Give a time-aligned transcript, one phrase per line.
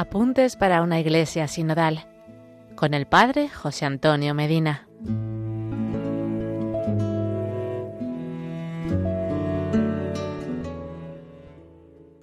[0.00, 2.06] Apuntes para una iglesia sinodal
[2.74, 4.88] con el Padre José Antonio Medina.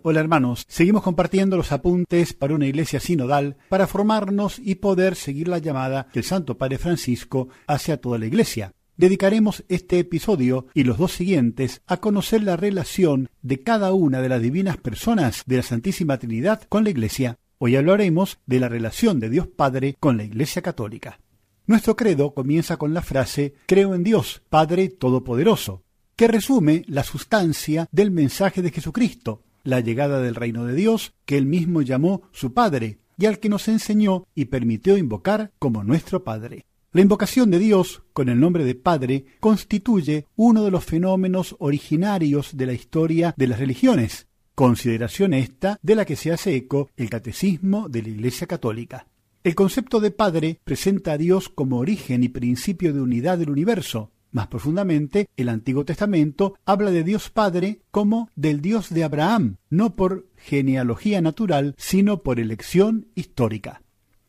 [0.00, 5.48] Hola hermanos, seguimos compartiendo los apuntes para una iglesia sinodal para formarnos y poder seguir
[5.48, 8.72] la llamada que el Santo Padre Francisco hace a toda la iglesia.
[8.96, 14.30] Dedicaremos este episodio y los dos siguientes a conocer la relación de cada una de
[14.30, 17.36] las divinas personas de la Santísima Trinidad con la iglesia.
[17.58, 21.20] Hoy hablaremos de la relación de Dios Padre con la Iglesia Católica.
[21.66, 25.82] Nuestro credo comienza con la frase Creo en Dios, Padre Todopoderoso,
[26.16, 31.38] que resume la sustancia del mensaje de Jesucristo, la llegada del reino de Dios que
[31.38, 36.24] él mismo llamó su Padre y al que nos enseñó y permitió invocar como nuestro
[36.24, 36.66] Padre.
[36.92, 42.54] La invocación de Dios con el nombre de Padre constituye uno de los fenómenos originarios
[42.54, 47.10] de la historia de las religiones, consideración esta de la que se hace eco el
[47.10, 49.06] Catecismo de la Iglesia Católica.
[49.44, 54.10] El concepto de Padre presenta a Dios como origen y principio de unidad del universo,
[54.32, 59.94] más profundamente, el Antiguo Testamento habla de Dios Padre como del Dios de Abraham, no
[59.94, 63.82] por genealogía natural, sino por elección histórica.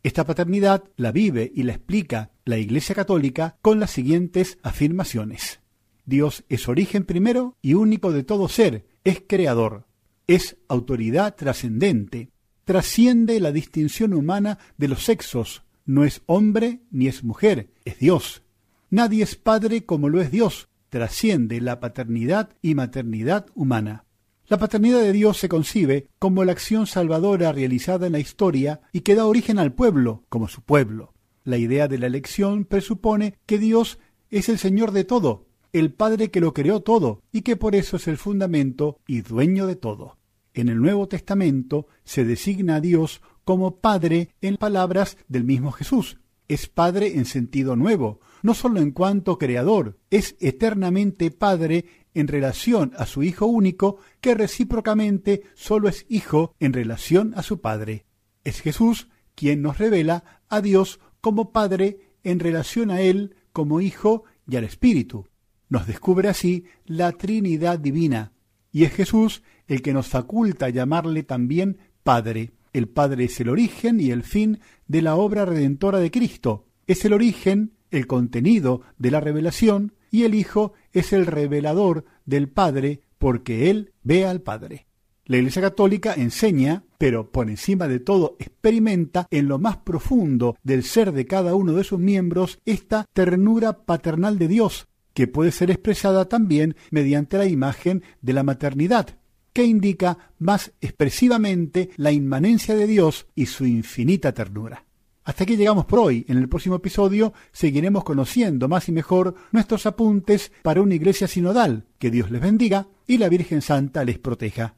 [0.04, 5.62] Esta paternidad la vive y la explica la Iglesia Católica con las siguientes afirmaciones.
[6.06, 9.87] Dios es origen primero y único de todo ser, es creador,
[10.28, 12.30] es autoridad trascendente,
[12.66, 18.44] trasciende la distinción humana de los sexos, no es hombre ni es mujer, es Dios,
[18.90, 24.06] Nadie es padre como lo es Dios, trasciende la paternidad y maternidad humana.
[24.48, 29.02] La paternidad de Dios se concibe como la acción salvadora realizada en la historia y
[29.02, 31.14] que da origen al pueblo como su pueblo.
[31.44, 36.32] La idea de la elección presupone que Dios es el Señor de todo, el Padre
[36.32, 40.17] que lo creó todo y que por eso es el fundamento y dueño de todo.
[40.58, 46.18] En el Nuevo Testamento se designa a Dios como Padre en palabras del mismo Jesús.
[46.48, 51.86] Es Padre en sentido nuevo, no solo en cuanto creador, es eternamente Padre
[52.16, 57.62] en relación a su Hijo único, que recíprocamente solo es Hijo en relación a su
[57.62, 58.08] Padre.
[58.44, 64.24] Es Jesús quien nos revela a Dios como Padre en relación a Él como Hijo
[64.50, 65.28] y al Espíritu.
[65.70, 68.32] Nos descubre así la Trinidad Divina,
[68.78, 72.52] y es Jesús el que nos faculta llamarle también Padre.
[72.74, 76.68] El Padre es el origen y el fin de la obra redentora de Cristo.
[76.86, 82.50] Es el origen el contenido de la revelación y el Hijo es el revelador del
[82.50, 84.86] Padre porque Él ve al Padre.
[85.26, 90.84] La Iglesia Católica enseña, pero por encima de todo experimenta en lo más profundo del
[90.84, 94.88] ser de cada uno de sus miembros esta ternura paternal de Dios,
[95.18, 99.18] que puede ser expresada también mediante la imagen de la maternidad,
[99.52, 104.86] que indica más expresivamente la inmanencia de Dios y su infinita ternura.
[105.24, 106.24] Hasta aquí llegamos por hoy.
[106.30, 111.88] En el próximo episodio seguiremos conociendo más y mejor nuestros apuntes para una iglesia sinodal.
[111.98, 114.77] Que Dios les bendiga y la Virgen Santa les proteja.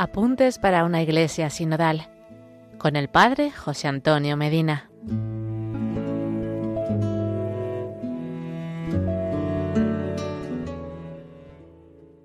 [0.00, 2.06] Apuntes para una iglesia sinodal
[2.78, 4.87] con el Padre José Antonio Medina.